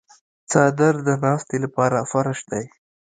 څادر 0.51 0.95
د 1.07 1.09
ناستې 1.23 1.57
لپاره 1.63 1.97
فرش 2.11 2.39
دی. 2.51 2.65